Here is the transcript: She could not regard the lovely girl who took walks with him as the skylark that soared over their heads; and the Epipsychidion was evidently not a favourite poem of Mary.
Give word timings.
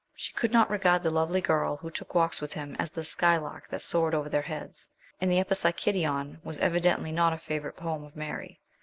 She 0.15 0.33
could 0.33 0.51
not 0.51 0.71
regard 0.71 1.03
the 1.03 1.11
lovely 1.11 1.41
girl 1.41 1.77
who 1.77 1.91
took 1.91 2.15
walks 2.15 2.41
with 2.41 2.53
him 2.53 2.75
as 2.79 2.89
the 2.89 3.03
skylark 3.03 3.69
that 3.69 3.83
soared 3.83 4.15
over 4.15 4.29
their 4.29 4.41
heads; 4.41 4.89
and 5.21 5.31
the 5.31 5.37
Epipsychidion 5.37 6.43
was 6.43 6.57
evidently 6.57 7.11
not 7.11 7.33
a 7.33 7.37
favourite 7.37 7.77
poem 7.77 8.03
of 8.03 8.15
Mary. 8.15 8.59